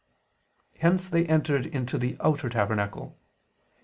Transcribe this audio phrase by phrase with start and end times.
[0.79, 3.19] Hence they entered into the outer tabernacle.